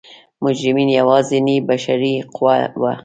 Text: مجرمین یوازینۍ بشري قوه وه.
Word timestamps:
مجرمین 0.43 0.89
یوازینۍ 0.99 1.55
بشري 1.69 2.13
قوه 2.35 2.57
وه. 2.81 2.93